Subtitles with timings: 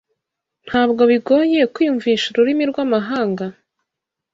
[0.67, 3.45] Ntabwo bigoye kwiyumvisha ururimi rwamahanga?